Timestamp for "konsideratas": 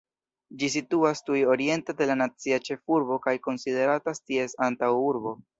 3.49-4.27